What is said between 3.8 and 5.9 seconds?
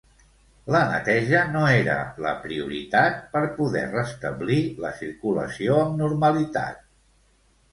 restablir la circulació